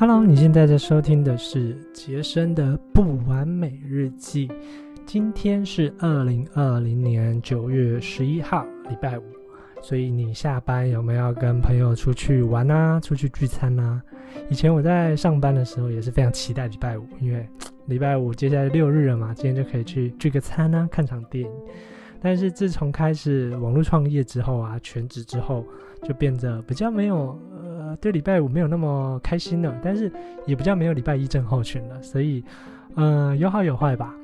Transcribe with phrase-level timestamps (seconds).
[0.00, 4.50] Hello，你现在在收听的是杰森的不完美日记。
[5.04, 9.22] 今天是二零二零年九月十一号，礼拜五。
[9.82, 12.98] 所以你下班有没有跟朋友出去玩啊？
[12.98, 14.02] 出去聚餐啊？
[14.48, 17.46] 以前我在上班的时候也是非常期待礼拜五，因为
[17.84, 21.50] 礼拜五接下来六日了嘛，今天就可以去聚个餐啊，看场电影。
[22.22, 25.62] 但是自从开始网络创业之后啊，全职之后，
[26.02, 27.38] 就变得比较没有。
[27.96, 30.10] 对礼拜五没有那么开心了，但是
[30.46, 32.44] 也不叫没有礼拜一症候群了，所以，
[32.96, 34.14] 嗯，有好有坏吧。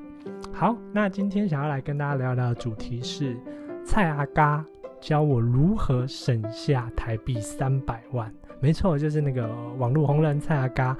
[0.52, 3.37] 好，那今天想要来跟大家聊聊的主题是
[3.84, 4.65] 蔡阿嘎
[5.01, 8.33] 教我如何省下台币三百万。
[8.60, 10.97] 没错，就是那个网络红人蔡阿嘎。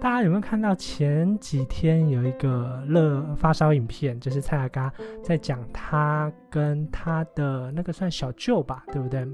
[0.00, 9.26] 大家有没有看到前几天有一个热发烧影片，就是蔡阿嘎在讲他跟他的那个算小舅吧，对不对？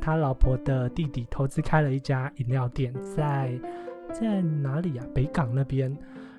[0.00, 3.58] 他老婆的弟弟投资开了一家饮料店，在
[4.12, 5.04] 在哪里啊？
[5.14, 5.96] 北港那边。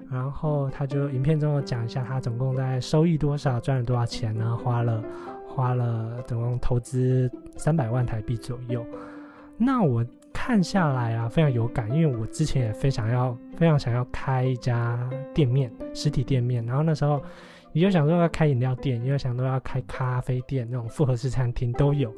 [0.10, 4.56] 然后他就影片中讲一下他总共在收益多少，赚了多少钱呢？
[4.58, 5.04] 花了
[5.48, 8.86] 花了总共投资三百万台币左右。
[9.58, 10.06] 那我。
[10.34, 16.66] 看下来啊，非常有感，因为我之前也非常要、非常想要开一家店面，实体店面。
[16.66, 17.22] 然后那时候，
[17.74, 22.14] 也就想说要开饮料店，也有想说要开咖啡店，那种复合式餐厅都有。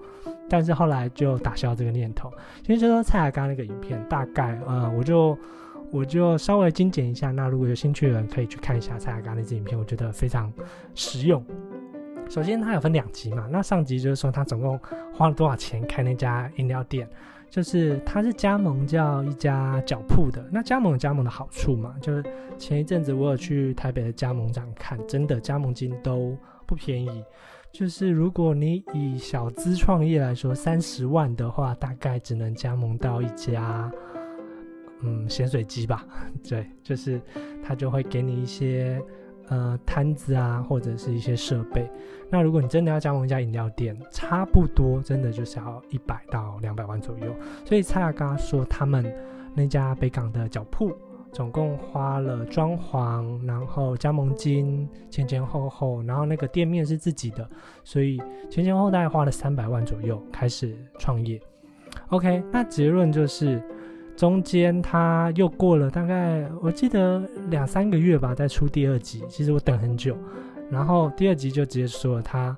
[0.50, 2.31] 但是后来就打消这个念头。
[2.64, 5.38] 其实说蔡雅刚那个影片，大概呃，我就
[5.92, 7.31] 我就稍微精简一下。
[7.31, 10.52] 那如果有兴趣的人可以去看一下蔡雅刚那支影片，我觉得非常
[10.94, 11.44] 实用。
[12.30, 14.80] 首先，它有分两集嘛，那上集就是说他总共
[15.14, 17.06] 花了多少钱开那家饮料店。
[17.52, 21.94] 就是它是加盟叫一家脚铺的，那加盟有加盟的好处嘛？
[22.02, 22.24] 就是
[22.58, 26.36] 前一阵子我有去台北的加盟展看，真的加盟金都
[26.66, 27.24] 不便宜。
[27.74, 33.92] 就是如果你以小资创业来说，三十万的话，大概只能加盟到一家，
[35.02, 36.06] 嗯，咸水鸡吧。
[36.48, 37.22] 对，就是
[37.62, 39.02] 他就会给你一些。
[39.51, 41.85] 呃，摊子啊，或者是一些设备。
[42.29, 47.35] 那如果你真的要加盟一家饮料店，差不多真的就是要一百到两百万左右。
[47.66, 49.13] 所以蔡亚刚说，他们
[49.53, 50.95] 那家北港的脚铺，
[51.34, 57.45] 总共花了装潢，然后加盟金前前后后，然后那个店面是自己的，
[57.83, 61.38] 所以前前后后大概花了三百万左右开始创业。
[62.07, 63.62] OK，那结论就是。
[64.16, 69.24] 中间他又过了大概，我记得两三个月吧，再出第二集。
[69.28, 70.16] 其实我等很久，
[70.70, 72.56] 然后第二集就直接说了他，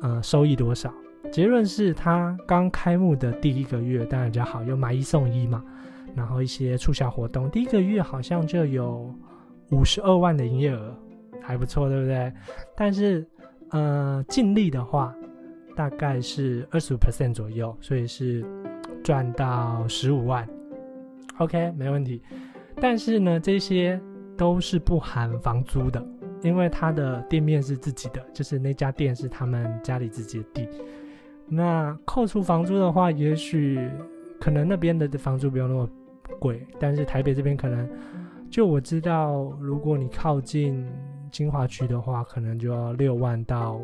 [0.00, 0.92] 呃，收益多少？
[1.32, 5.64] 结论是他刚开幕的第一个月当然比较好，有买一送一嘛，
[6.14, 9.14] 然后一些促销活动，第一个月好像就有
[9.70, 10.94] 五十二万的营业额，
[11.40, 12.32] 还不错，对不对？
[12.76, 13.26] 但是，
[13.70, 15.14] 呃，净利的话
[15.76, 18.44] 大概是二十五 percent 左右，所以是
[19.04, 20.46] 赚到十五万。
[21.40, 22.22] OK，没问题。
[22.80, 24.00] 但是呢，这些
[24.36, 26.06] 都是不含房租的，
[26.42, 30.68] 因为他的店面是自己的，就是那家店是他们家里自己的地。
[31.48, 33.90] 那扣除房租的话，也许
[34.38, 35.88] 可能那边的房租不用那么
[36.38, 37.88] 贵，但是台北这边可能，
[38.50, 40.86] 就我知道，如果你靠近
[41.30, 43.80] 金华区的话，可能就要六万到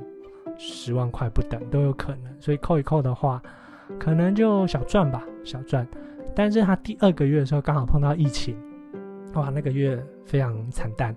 [0.59, 2.41] 十万块不等都有可能。
[2.41, 3.43] 所以扣一扣的话，
[3.99, 5.87] 可能就小赚吧，小赚。
[6.37, 8.55] 但是他第二个月的时候刚好碰到疫情，
[9.33, 11.17] 哇，那个月非常惨淡，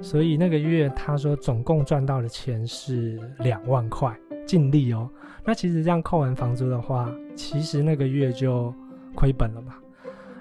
[0.00, 5.06] 所以那个月他说总共赚到的钱是两万块净利哦。
[5.44, 8.74] 那其实这样扣完房租的话，其实那个月就
[9.14, 9.74] 亏本了嘛。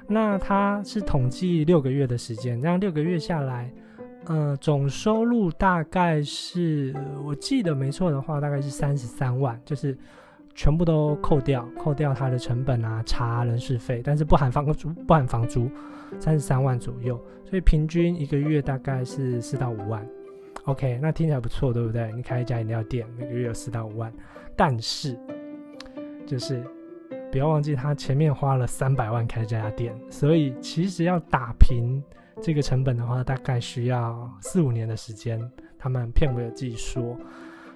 [0.08, 3.70] 那他是统计六个月的时间，这样六个月下来，
[4.28, 6.96] 呃，总收入大概是
[7.26, 9.98] 我记得没错的话，大概是三十三万，就是。
[10.56, 15.70] 全部都扣掉，扣掉它的成本啊，查人事费，但是不含房租，不含房租，
[16.20, 20.08] 三十三万左右，所以平均一个月大概是四到五万。
[20.66, 22.12] OK，那听起来不错，对不对？
[22.14, 24.14] 你开一家饮料店，每个月有四到五万，
[24.56, 25.18] 但是
[26.26, 26.64] 就是
[27.32, 32.02] 不要忘记，他前面花了三百万开这家店，所以其实要打平
[32.42, 35.42] 这个成本的话，大概需要四五年的时间。
[35.78, 37.18] 他们片尾有自己说。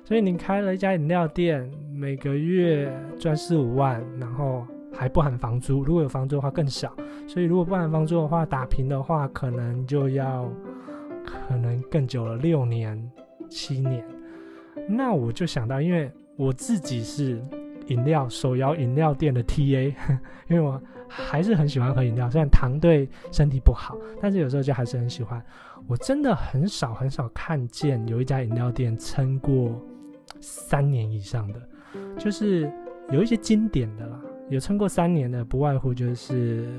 [0.08, 2.90] 所以你开了一家饮料店，每个月
[3.20, 5.84] 赚四五万，然后还不含房租。
[5.84, 6.96] 如果有房租的话更少。
[7.28, 10.50] 所以如果不含房租的话，打平的话，可能就要
[11.26, 12.98] 可能更久了，六年、
[13.50, 14.02] 七年。
[14.88, 17.44] 那我就想到，因为我自己是
[17.88, 19.94] 饮料手摇饮料店的 TA，
[20.48, 25.44] 因为我还是很喜欢喝饮料，虽然糖对身体不好，但是有时候就还是很喜欢。
[25.86, 29.78] 我真的很少很少看见有一家饮料店撑过。
[30.50, 31.62] 三年以上的，
[32.18, 32.72] 就是
[33.12, 34.18] 有一些经典的啦，
[34.50, 36.70] 有撑过三年的，不外乎就是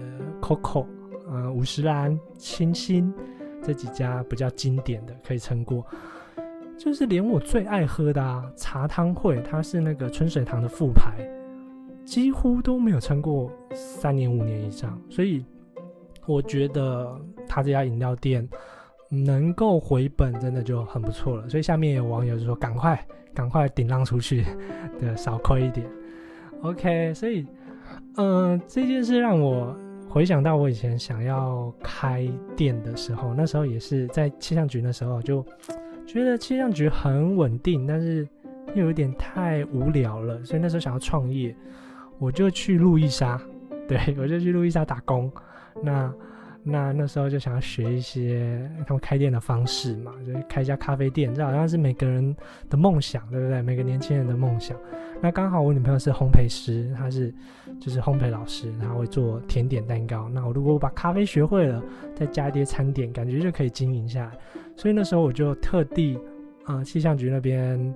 [0.40, 0.86] Coco，
[1.30, 3.12] 呃，五十岚、清新
[3.62, 5.84] 这几家比较经典的可以撑过。
[6.78, 11.28] 就是连我最爱喝的啊茶汤会，它是那个春水堂的副牌，
[12.06, 14.98] 几乎都没有撑过三年五年以上。
[15.10, 15.44] 所以
[16.24, 18.48] 我觉得他这家饮料店
[19.08, 21.48] 能够回本，真的就很不错了。
[21.48, 22.98] 所以下面有网友就说：“赶快，
[23.34, 24.44] 赶快顶浪出去，
[24.98, 25.86] 对，少亏一点。”
[26.62, 27.46] OK，所以，
[28.16, 29.76] 嗯，这件事让我
[30.08, 35.44] 回想到我以前想要开店的时候，那时候也是在气象局的时候就。
[36.06, 38.26] 觉得气象局很稳定，但是
[38.74, 41.54] 又有点太无聊了，所以那时候想要创业，
[42.18, 43.38] 我就去路易莎，
[43.86, 45.30] 对我就去路易莎打工。
[45.82, 46.10] 那
[46.70, 52.36] 那那时候就想要学一些他们开店的方式嘛，就开一家咖啡店，这好像是每个人
[52.68, 53.62] 的梦想，对不对？
[53.62, 54.76] 每个年轻人的梦想。
[55.20, 57.34] 那刚好我女朋友是烘焙师，她是
[57.80, 60.28] 就是烘焙老师，她会做甜点蛋糕。
[60.28, 61.82] 那我如果我把咖啡学会了，
[62.14, 64.32] 再加一些餐点，感觉就可以经营下来。
[64.76, 66.18] 所以那时候我就特地，
[66.64, 67.94] 啊，气象局那边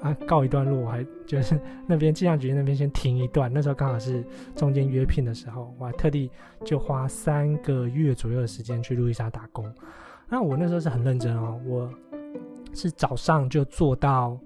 [0.00, 3.52] 啊告一段落，我还就是那边气象局那边先停一段。
[3.52, 4.24] 那时候刚好是
[4.54, 6.30] 中间约聘的时候，我还特地
[6.64, 9.70] 就花三个月左右的时间去路易莎打工。
[10.28, 11.90] 那我那时候是很认真哦，我
[12.72, 14.38] 是早上就做到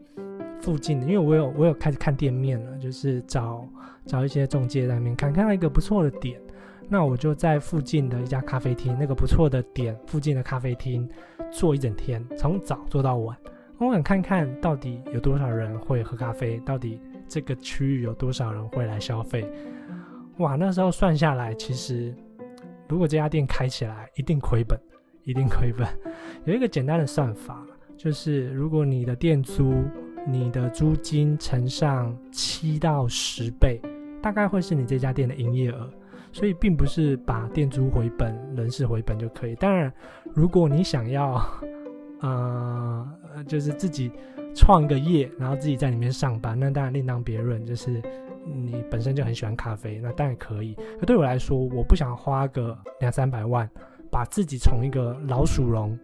[0.60, 3.64] 附近的，因为我有我有开始看店面了，就是找
[4.04, 6.40] 找一些中介在那边看，看到一个不错的点。
[6.88, 11.08] 那我就在附近的一家咖啡厅，那个不错的点附近的咖啡厅
[11.50, 13.36] 坐一整天，从早坐到晚。
[13.78, 19.46] 我想看看到底有多少人会喝咖啡，到底这个区域有多少人会来消费。
[20.38, 22.14] 哇，那时候算下来，其实
[22.88, 24.80] 如果这家店开起来，一定亏本，
[25.24, 25.86] 一定亏本。
[26.44, 29.84] 有一个简单的算法，就是如果你的店租，
[30.26, 33.80] 你的租金乘上七到十倍，
[34.22, 35.90] 大概会是你这家店的营业额。
[36.32, 39.54] 所以并不是把店租回本、人事回本就可以。
[39.54, 39.90] 当然，
[40.34, 41.42] 如果你想要，
[42.20, 43.08] 呃，
[43.46, 44.10] 就是自己
[44.54, 47.64] 创一个业，然后自己在里面上班，那当然另当别论。
[47.64, 48.02] 就是
[48.44, 50.74] 你本身就很喜欢咖啡，那当然可以。
[50.98, 53.68] 可对我来说，我不想花个两三百万，
[54.10, 55.98] 把自己从一个老鼠笼，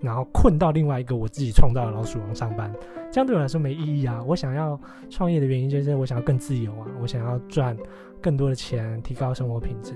[0.00, 2.72] 然后困到另外一个我自己创造的老鼠笼上班，
[3.10, 4.22] 这样对我来说没意义啊。
[4.22, 4.80] 我想要
[5.10, 7.76] 创业的原因就是我想要更自由啊，我想要赚。
[8.20, 9.94] 更多的钱，提高生活品质。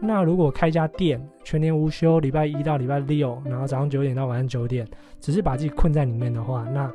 [0.00, 4.86] 那如果开一家店，全年无休，礼拜一到礼拜六，然后早上九点到晚上九点，
[5.20, 6.90] 只是把自己困在里面的话，那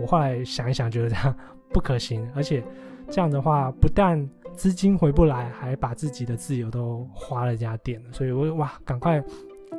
[0.00, 1.34] 我后来想一想，觉得这样
[1.72, 2.28] 不可行。
[2.34, 2.62] 而且
[3.08, 8.02] 这样的话，不但资金回不来，还把自己的自由都花了家店。
[8.10, 9.22] 所以我哇，赶快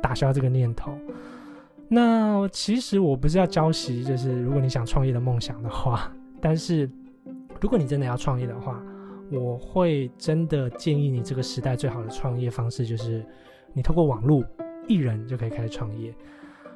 [0.00, 0.96] 打消这个念头。
[1.88, 6.10] 那其实我不是要教习，就是如果你想创业的梦想的话，
[6.40, 6.90] 但是
[7.60, 8.82] 如果你真的要创业的话。
[9.32, 13.24] 我会真的建议你，这个时代最好的创业方式就是，
[13.72, 14.44] 你透过网络，
[14.86, 16.14] 一人就可以开始创业。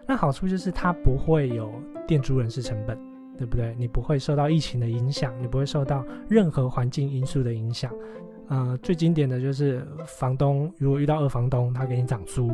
[0.07, 1.71] 那好处就是它不会有
[2.07, 2.99] 店租人事成本，
[3.37, 3.75] 对不对？
[3.79, 7.93] 你不会受到疫情的影响，你不会受到任何环境因素的影响。
[8.49, 12.51] 呃，最经典的就是房东如果遇到二房东，他给你涨租，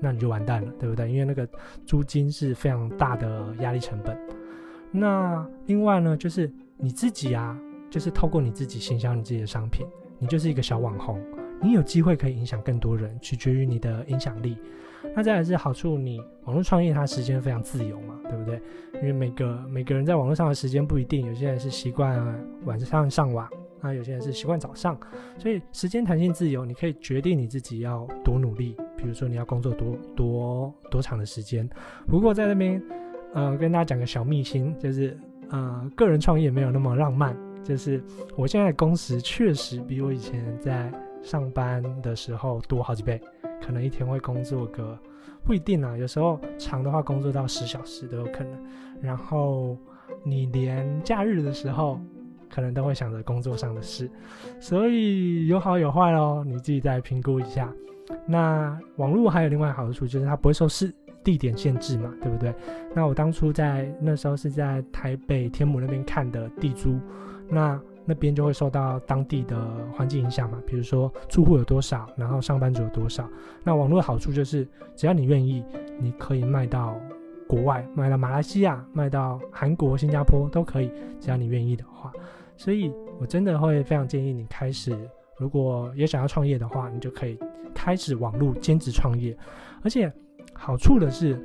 [0.00, 1.10] 那你就完蛋了，对不对？
[1.10, 1.46] 因为那个
[1.84, 4.18] 租金是非常大的压力成本。
[4.90, 7.58] 那另外呢，就是你自己啊。
[7.90, 9.86] 就是透过你自己行销你自己的商品，
[10.18, 11.20] 你就是一个小网红，
[11.62, 14.56] 你有机会可以影响更多人，取决于你的影响力。
[15.14, 18.60] 那再来是好处，你网络创业它时间非常自由嘛，对不对？
[18.94, 22.18] 因为每个每个人在网络上的时间不一定，有些人是习惯
[22.64, 23.48] 晚上上网，
[23.80, 24.98] 啊，有些人是习惯早上，
[25.38, 28.74] 所以时间弹性自由，你可以决定你自己要多努力。
[28.96, 31.68] 比如说你要工作多多多长的时间。
[32.08, 32.82] 不过在那边，
[33.34, 35.16] 呃，跟大家讲个小秘辛，就是
[35.50, 37.36] 呃，个人创业没有那么浪漫。
[37.64, 38.00] 就是
[38.36, 40.92] 我现在工时确实比我以前在
[41.22, 43.20] 上班的时候多好几倍，
[43.60, 44.98] 可能一天会工作个
[45.42, 48.52] 不一定啊，有时候长的话工作到十小时都有可能。
[49.00, 49.76] 然后
[50.22, 51.98] 你连假日的时候，
[52.50, 54.10] 可能都会想着工作上的事，
[54.60, 57.72] 所以有好有坏哦，你自己再评估一下。
[58.26, 60.92] 那网络还有另外好处就是它不会受是
[61.24, 62.54] 地点限制嘛，对不对？
[62.94, 67.00] 那我当初在那时候是在台北天母那边看的地租。
[67.48, 69.56] 那那边就会受到当地的
[69.92, 73.28] 环境影响嘛，比如说住户有多少，然后上班族有多少。
[73.62, 75.64] 那网络的好处就是，只要你愿意，
[75.98, 77.00] 你可以卖到
[77.48, 82.12] 国外，卖到马来西亚，卖到韩国、新加坡都可以，只要你愿意的话。
[82.56, 84.96] 所以我真的会非常建议你开始，
[85.38, 87.38] 如果也想要创业的话，你就可以
[87.74, 89.36] 开始网络兼职创业。
[89.82, 90.12] 而且
[90.52, 91.42] 好处的是。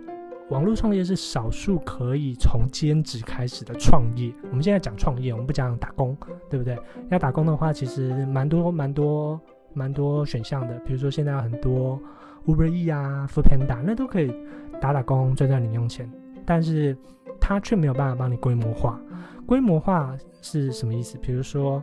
[0.49, 4.33] 网络创业是少数可以从兼职开始的创业。
[4.49, 6.17] 我们现在讲创业，我们不讲打工，
[6.49, 6.77] 对不对？
[7.09, 9.39] 要打工的话，其实蛮多蛮多
[9.73, 10.79] 蛮多选项的。
[10.79, 11.99] 比如说，现在有很多
[12.47, 14.33] Uber E 啊、f o o Panda，那都可以
[14.81, 16.11] 打打工赚赚零用钱，
[16.45, 16.97] 但是
[17.39, 18.99] 它却没有办法帮你规模化。
[19.45, 21.15] 规模化是什么意思？
[21.19, 21.81] 比如说，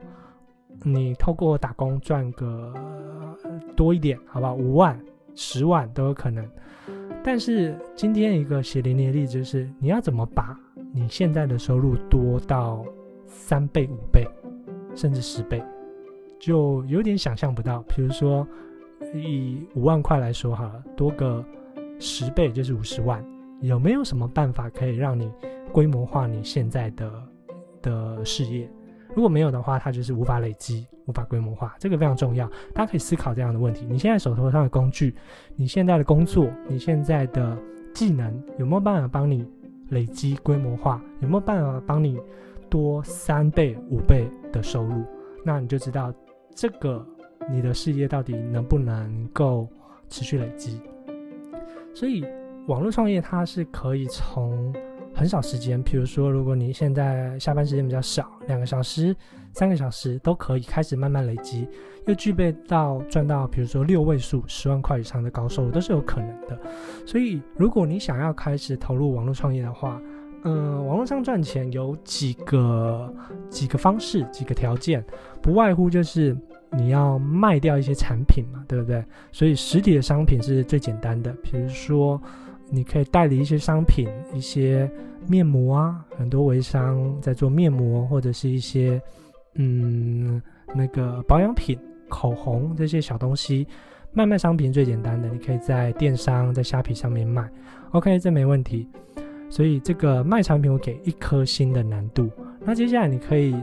[0.82, 2.74] 你透过打工赚个
[3.76, 4.54] 多一点，好不好？
[4.54, 5.00] 五万、
[5.36, 6.44] 十万都有可能。
[7.26, 10.56] 但是今天一个血淋淋的例子就是，你要怎么把
[10.92, 12.84] 你现在的收入多到
[13.26, 14.24] 三倍、五倍，
[14.94, 15.60] 甚至十倍，
[16.38, 17.82] 就有点想象不到。
[17.88, 18.46] 比如说，
[19.12, 21.44] 以五万块来说，哈，多个
[21.98, 23.20] 十倍就是五十万，
[23.60, 25.28] 有没有什么办法可以让你
[25.72, 27.10] 规模化你现在的
[27.82, 28.70] 的事业？
[29.16, 32.46] 如果没有的话，它就是无法累积、无法规模化，这个非常重要。
[32.74, 35.14] 大家可以思考这样的问题：你现在手头上的工具，
[35.56, 37.56] 你现在的工作，你现在的
[37.94, 39.42] 技能，有没有办法帮你
[39.88, 41.02] 累积规模化？
[41.22, 42.20] 有没有办法帮你
[42.68, 45.02] 多三倍、五倍的收入？
[45.42, 46.12] 那你就知道
[46.54, 47.02] 这个
[47.50, 49.66] 你的事业到底能不能够
[50.10, 50.78] 持续累积。
[51.94, 52.22] 所以，
[52.66, 54.74] 网络创业它是可以从。
[55.16, 59.16] 很少时间，比如说，如果你现在下班时间比较少，两个小时、
[59.54, 61.66] 三个小时都可以开始慢慢累积，
[62.06, 66.60] 又具备到赚到，比如说六位数、十万块以上的高收入都是有可能的。
[67.06, 69.98] 所以，如果你想要开始投入网络创业的话，
[70.44, 73.10] 嗯，网络上赚钱有几个
[73.48, 75.02] 几个方式、几个条件，
[75.40, 76.36] 不外乎就是
[76.72, 79.02] 你要卖掉一些产品嘛，对不对？
[79.32, 82.20] 所以，实体的商品是最简单的，比如说。
[82.68, 84.90] 你可以代理一些商品，一些
[85.28, 89.00] 面膜啊，很多微商在做面膜，或者是一些
[89.54, 90.42] 嗯
[90.74, 93.66] 那个保养品、口红这些小东西，
[94.12, 97.48] 卖卖商品最简单的，你可以在电商在虾皮上面卖
[97.92, 98.88] ，OK，这没问题。
[99.48, 102.28] 所以这个卖产品我给一颗星的难度。
[102.64, 103.54] 那接下来你可以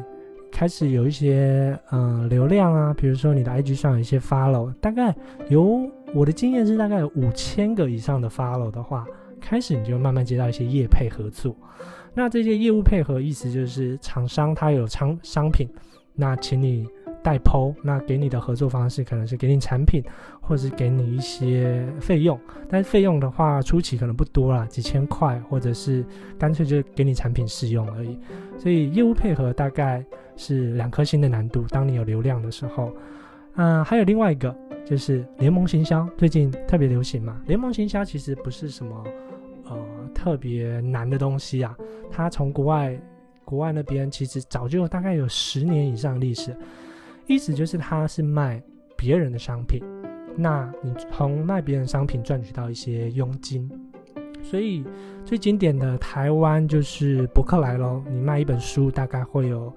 [0.49, 5.13] 开始有一些嗯流量啊，比如说你的 IG 上有一些 follow，大概
[5.49, 5.91] 有。
[6.13, 9.05] 我的经验是，大概有五千个以上的 follow 的话，
[9.41, 11.55] 开始你就慢慢接到一些业配合作。
[12.13, 15.67] 那这些业务配合意思就是厂商他有商商品，
[16.13, 16.87] 那请你
[17.23, 20.03] 代抛，那给你的合作方式可能是给你产品，
[20.39, 22.39] 或者是给你一些费用。
[22.69, 26.05] 但是费用的话，初期可能不多啦，几千块，或者是
[26.37, 28.19] 干脆就给你产品试用而已。
[28.59, 30.05] 所以业务配合大概
[30.37, 31.65] 是两颗星的难度。
[31.69, 32.91] 当你有流量的时候，
[33.55, 34.55] 嗯，还有另外一个。
[34.85, 37.41] 就是联盟行销最近特别流行嘛？
[37.45, 39.03] 联盟行销其实不是什么
[39.65, 39.77] 呃
[40.13, 41.75] 特别难的东西啊。
[42.11, 42.99] 它从国外
[43.45, 46.55] 国外那边其实早就大概有十年以上历史。
[47.25, 48.61] 意思就是它是卖
[48.97, 49.81] 别人的商品，
[50.35, 53.69] 那你从卖别人商品赚取到一些佣金。
[54.41, 54.83] 所以
[55.23, 58.03] 最经典的台湾就是博客来喽。
[58.11, 59.73] 你卖一本书大概会有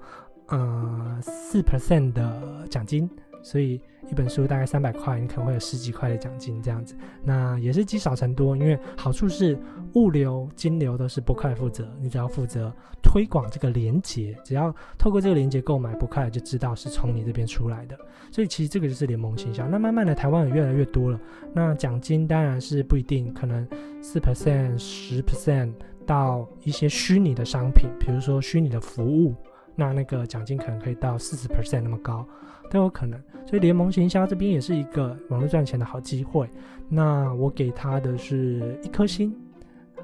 [0.47, 3.09] 呃四 percent 的奖金。
[3.41, 3.79] 所以
[4.09, 8.55] 一本书大概三百块，你可能会有十几块的奖金这样子，那也是积少成多。
[8.57, 9.57] 因为好处是
[9.93, 17.97] 物流、金流都是博客来负责，你只要负责推广这个连接，只要透过这个连接购买，博客来就知道是从你这边出来的。
[18.31, 19.67] 所以其实这个就是联盟营销。
[19.67, 21.19] 那慢慢的，台湾也越来越多了。
[21.53, 23.65] 那奖金当然是不一定，可能
[24.01, 25.71] 四 percent、十 percent
[26.05, 29.33] 到一些虚拟的商品，比如说虚拟的服务，
[29.75, 32.27] 那那个奖金可能可以到四十 percent 那么高。
[32.69, 36.49] 都有可能，所以联盟行销这边也是一个网络赚钱的好机会。
[36.89, 39.35] 那我给他的是一颗星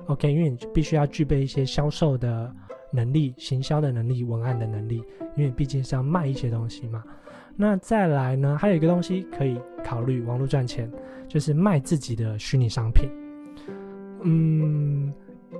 [0.07, 2.53] ，OK，因为你必须要具备一些销售的
[2.91, 5.03] 能力、行销的能力、文案的能力，
[5.35, 7.03] 因为毕竟是要卖一些东西嘛。
[7.55, 10.91] 那再来呢，还有一个东西可以考虑网络赚钱，
[11.27, 13.09] 就是卖自己的虚拟商品。
[14.23, 15.13] 嗯，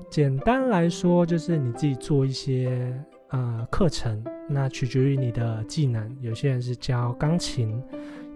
[0.10, 2.94] 简单来说，就是你自己做一些。
[3.30, 7.82] 呃，课程那取决于你的技能，有些人是教钢琴，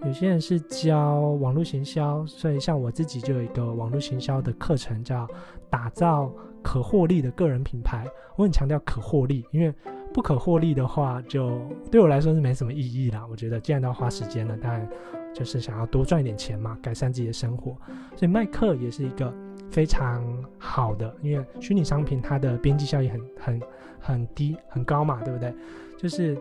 [0.06, 5.28] 有些人是教网络行销，所以像我自己就有一个网络行销的课程，叫
[5.70, 6.32] 打造
[6.64, 8.06] 可获利的个人品牌。
[8.36, 9.74] 我很强调可获利，因为
[10.14, 11.60] 不可获利的话，就
[11.92, 13.26] 对我来说是没什么意义啦。
[13.30, 14.88] 我觉得既然都要花时间了，当然
[15.36, 17.76] 就是想要多赚一点钱嘛，改善自己的生活，
[18.16, 19.34] 所以卖课也是一个
[19.70, 20.24] 非常
[20.58, 23.62] 好的，因为虚拟商品它的边际效益很很。
[24.00, 25.54] 很低很高嘛，对不对？
[25.98, 26.38] 就是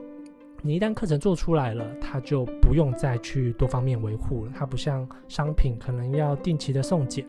[0.62, 4.52] 你一旦课程做出来了，它就不用再去多方面维护了。
[4.54, 7.24] 它不像商品，可能要定期的送检，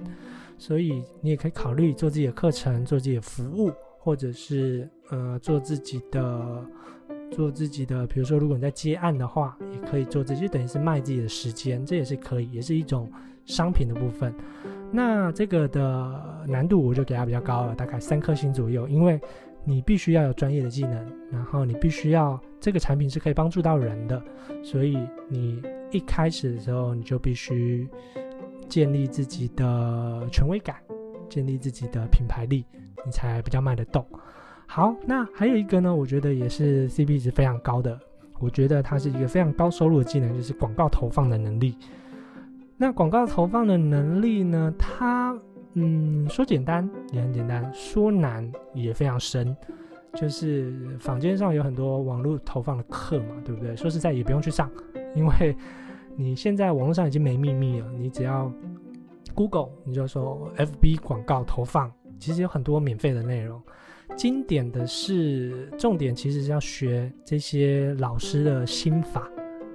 [0.57, 6.65] 所以你也可以考虑做自己的课程，做自己的服务，或者是呃做自己的
[7.31, 8.05] 做自己的。
[8.07, 13.09] 比如说，如果你在接案的话，也可以做这就等于是卖自己的时间，这也是可以，也是一种
[13.45, 14.33] 商品的部分。
[14.91, 19.19] 那这个的难度我就给它比较高了，大概三颗星左右，因为。
[19.69, 24.23] 你必须要有专业的技能，然后你必须要这个产品是可以帮助到人的，
[24.63, 24.97] 所以
[25.27, 27.85] 你一开始的时候你就必须
[28.69, 30.77] 建立自己的权威感，
[31.27, 32.65] 建立自己的品牌力，
[33.05, 34.05] 你才比较卖得动。
[34.65, 37.99] 好，那还有一个呢，我觉得也是 CP 值非常高的，
[38.39, 41.77] 我觉得它是一个非常高收入的技能，就是广告投放的能力。
[42.77, 45.37] 那广告投放的能力呢，它
[45.79, 49.55] 嗯说简单也很简单，说难也非常深。
[50.13, 53.75] 就是坊间上有很多网络投放的课嘛，对不对？
[53.75, 54.67] 说实在也不用去上，
[55.13, 55.55] 因为
[56.17, 58.51] 你现在网络上已经没秘密了，你只要
[59.35, 63.61] Google，你就说 FB 广告投放，其实有很多免费的内容。
[64.15, 69.29] 经典的是重点，其实是要学这些老师的心法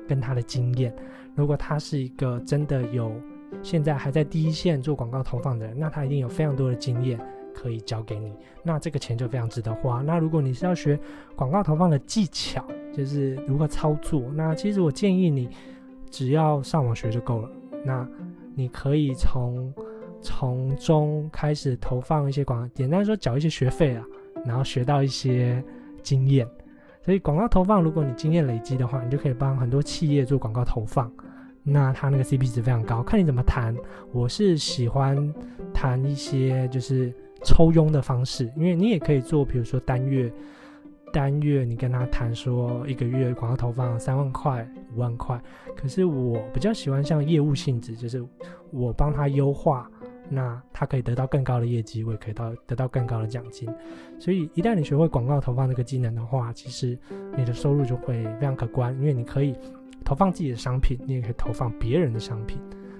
[0.08, 0.92] 跟他的经验。
[1.36, 3.14] 如果他是一个真的有
[3.62, 7.20] 现在还在第一线做广告投放的人，那他一定有非常多的经验
[7.54, 8.32] 可以教给你。
[8.62, 10.02] 那这个钱就非常值得花。
[10.02, 10.98] 那如果你是要学
[11.34, 15.48] 广告投放的技巧，就是如何操作，那其实我建议你
[16.10, 17.50] 只要上网学就够了。
[17.84, 18.08] 那
[18.54, 19.72] 你可以从
[20.20, 24.04] 从中开始投放一些广，简单说缴一些学费啊。
[24.44, 25.62] 然后学到一些
[26.02, 26.44] 经验，
[27.04, 31.08] 所以广告投放，如果你经验累积的话，你就可以帮很多企业做广告投放。
[31.62, 33.76] 那它那个 CP 值非常高，看你怎么谈。
[34.12, 35.32] 我是喜欢
[35.72, 37.12] 谈一些就是
[37.44, 40.32] 抽佣的方式，因为你也可以做，比如说单月，
[41.12, 45.40] 单月你跟他谈说一个月广告投放三万块、五万块。
[45.76, 48.24] 可是我比较喜欢像业务性质，就是
[48.70, 49.90] 我帮他优化。
[50.28, 53.68] 那他可以得到更高的业绩，我也可以到得到更高的奖金。
[54.18, 56.98] 所以一旦你学会广告投放这个技能的话，其实
[57.36, 59.54] 你的收入就会非常可观，因为你可以
[60.02, 62.58] 投放自己的商品，你也可以投放别人的商品，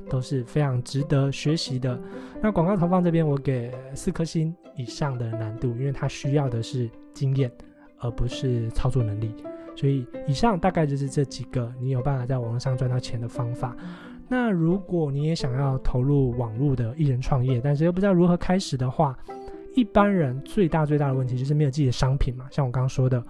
[0.09, 2.01] 都是非常值得学习的。
[2.41, 7.51] 那广告投放这边我给四颗星以上的难度，因为它需要的是经验，
[7.99, 9.35] 而不是操作能力。
[9.75, 13.75] 所以以上大概就是这几个你有办法在网络上赚到钱的方法。
[14.29, 19.19] 那如果你也想要投入网络的艺人创业，但是又不知道如何开始的话，
[19.75, 22.47] 一般人最大最大的问题就是没有自己的商品嘛。
[22.51, 23.23] 像我刚刚说的，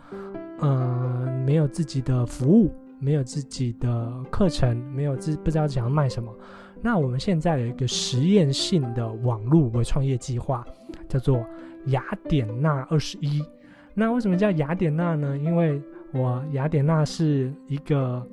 [0.60, 6.32] 呃，没有自己的服务，没有自己的课程，没有自不知道想要卖什么。
[6.80, 10.64] 那我们现在有一个实验性的网络为创业计划，
[11.08, 11.44] 叫做
[11.86, 13.44] 雅典娜二十一。
[13.92, 15.36] 那为什么叫雅典娜呢？
[15.36, 15.82] 因为
[16.14, 18.26] 我雅典娜是一个。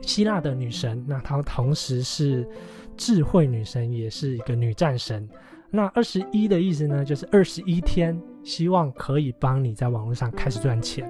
[0.00, 2.46] 希腊的女神，那她同时是
[2.96, 5.28] 智慧女神，也是一个女战神。
[5.70, 11.08] 那二十一的意思呢，就是二十一天，希望可以帮你在网络上开始赚钱。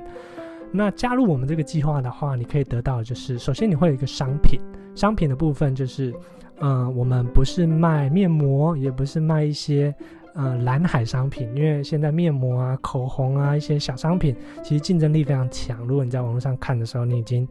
[0.72, 4.58] 那加入我们这个计划的话，你可以得到的就是，首先你会有一个商品，
[4.94, 6.14] 商品的部分就是，
[6.60, 9.94] 嗯，我们不是卖面膜，也不是卖一些
[10.34, 15.86] 呃蓝海商品，因为现在面膜啊、口红啊一些小商品，其实竞争力非常强。
[15.86, 17.46] 如果你在网络上看的时候，你已经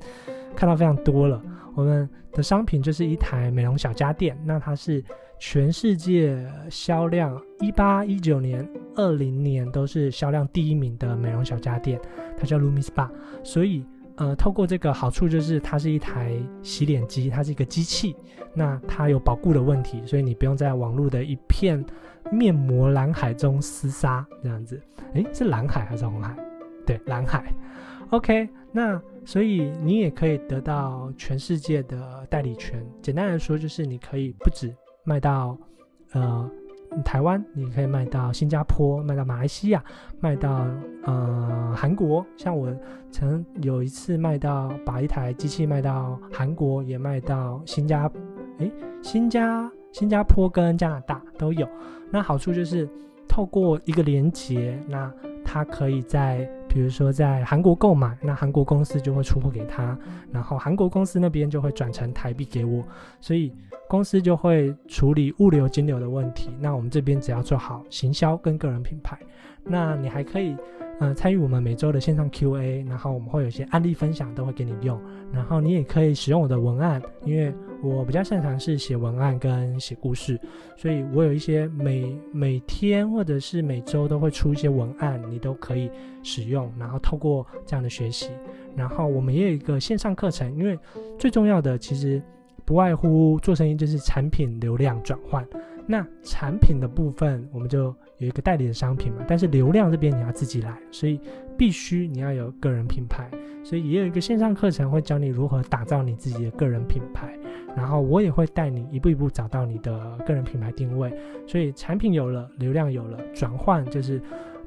[0.56, 1.40] 看到非常多了，
[1.76, 5.04] 我们的商品就是一台美容小家电，那它是
[5.44, 6.38] 全世界
[6.70, 12.00] 销量一八一九年、二零年都是销量第一名的美容小家电，
[12.38, 13.10] 它叫 Lumi Spa。
[13.44, 13.84] 所以，
[14.18, 18.16] 呃，透过这个好处就是它是一台洗脸机，它是一个机器，
[18.54, 21.84] 那它有保固的问题，所以你不用在网络的一片
[22.32, 24.80] 面膜蓝海中厮杀这样子。
[25.16, 26.36] 诶，是蓝海还是红海？
[26.86, 27.52] 对，蓝海。
[28.12, 29.02] OK，那。
[29.24, 32.84] 所以你也可以得到全世界的代理权。
[33.04, 35.58] 简单来说，就是你可以不止卖到
[36.14, 36.50] 呃
[37.06, 39.84] 台湾，你可以卖到新加坡，卖到马来西亚，
[40.20, 40.68] 卖到
[41.04, 42.26] 呃韩国。
[42.36, 42.74] 像我
[43.12, 48.12] 曾有一次卖到把一台机器卖到韩国，也卖到新加
[48.58, 51.68] 诶新加新加坡跟加拿大都有。
[52.10, 52.88] 那好处就是
[53.28, 55.10] 透过一个连接，那
[55.52, 56.50] 他可以在。
[56.74, 59.98] 比如说在韩国购买，那韩国公司就会出货给他，
[60.32, 62.82] 然后韩国公司那边就会转成台币给我，
[63.20, 63.54] 所以
[63.90, 66.50] 公司就会处理物流金流的问题。
[66.62, 69.20] 那我们这边只要做好行销跟个人品牌，
[69.66, 70.56] 那你还可以。
[71.04, 75.02] 嗯，参与我们每周的线上 Q&A，然后我们会有一些案例分享，都会给你用。
[75.34, 80.40] 然后你也可以使用我的文案，因为我比较擅长是写文案跟写故事，
[80.78, 85.90] 所以我有一些每每天或者是每周都会出一些文案，你都可以
[86.22, 86.72] 使用。
[86.78, 88.30] 然后透过这样的学习，
[88.76, 90.78] 然后我们也有一个线上课程，因为
[91.18, 92.22] 最重要的其实
[92.64, 95.44] 不外乎做生意就是产品流量转换。
[95.88, 97.94] 那产品的部分，我们就。
[98.18, 101.20] 有一个代理的商品嘛，但是流量这边你要自己来，所以
[101.58, 103.28] 必须你要有个人品牌，
[103.64, 107.36] 所以也有一个线上课程会教你如何打造你自己的个人品牌，
[107.76, 111.12] 然后我也会带你一步一步找到你的个人品牌定位。
[111.48, 114.22] 所以产品有了，流量有了，转换就是，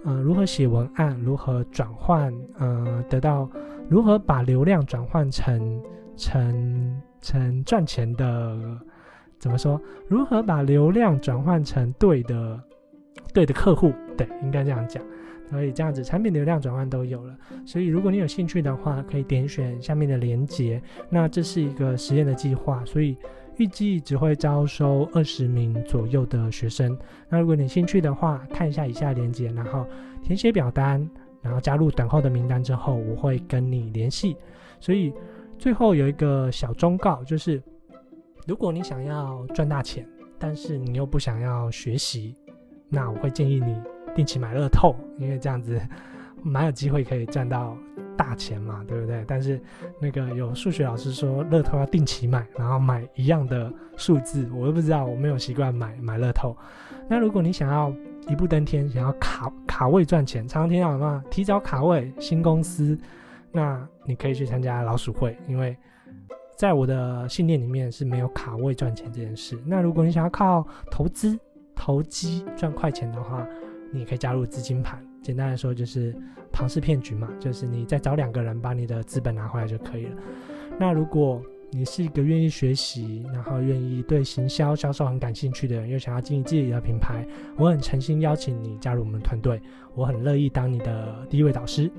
[0.05, 3.49] 嗯，如何写文案，如何转换，嗯，得到
[3.89, 5.81] 如何把流量转换成
[6.17, 8.59] 成成赚钱的。
[9.45, 9.79] 怎么说？
[10.09, 12.59] 如何把流量转换成对的
[13.35, 13.93] 对的客户？
[14.17, 15.05] 对，应该这样讲。
[15.51, 17.37] 所以这样子，产品流量转换都有了。
[17.67, 20.81] 所以如果你有兴趣的话，可以点选下面的链接。
[21.11, 23.15] 那这是一个实验的计划，所以
[23.59, 26.97] 预计只会招收二十名左右的学生。
[27.29, 29.87] 那如果你兴趣的话，看一下以下链接，然后
[30.23, 31.07] 填写表单，
[31.43, 34.35] 然后加入等候的名单之后，我会跟你联系。
[34.81, 35.13] 所以
[35.59, 37.63] 最后有一个小忠告，就是
[38.47, 40.07] 如果你想要赚大钱，
[40.39, 42.35] 但是你又不想要学习，
[42.89, 43.81] 那我会建议你。
[44.15, 45.77] 定期买乐透，因为这样子
[46.41, 47.77] 蛮有机会可以赚到
[48.17, 49.25] 大钱嘛，对不对？
[49.27, 49.61] 但是
[50.01, 56.57] 那个有数学老师说乐透要定期买，然后买一样的数字，我都不知道，我没有习惯买买乐透。
[57.09, 57.93] 那如果你想要
[58.29, 62.97] 一步登天，想要卡卡位赚钱，常常听到什么，提早卡位新公司，
[63.51, 65.77] 那你可以去参加老鼠会，因为
[66.57, 69.59] 在我的信念里面是没有卡位赚钱这件事。
[69.65, 71.39] 那如果你想要靠投资
[71.75, 73.47] 投机赚快钱的话，
[73.93, 76.15] 你可以加入资金盘，简单来说就是
[76.53, 80.17] 庞氏骗局嘛，就是你再找两个人把你的资本拿回来就可以了。
[80.79, 89.61] 那如果你是一个愿意学习，然后愿意对行销销售很感兴趣的人，又想要经营自己的品牌，我很诚心邀请你加入我们团队，
[89.95, 91.91] 我很乐意当你的第一位导师。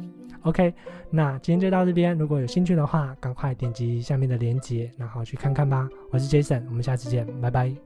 [0.46, 0.72] OK，
[1.10, 5.90] 那今天就到这边，如果有兴趣的话，赶快点击下面的链接，然后去看看吧。
[6.12, 7.85] 我是 Jason，我们下次见，拜拜。